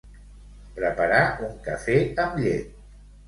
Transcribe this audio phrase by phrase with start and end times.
[0.77, 1.19] Preparar
[1.49, 2.83] un cafè amb llet.